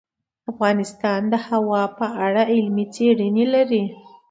[0.51, 3.83] افغانستان د هوا په اړه علمي څېړنې لري.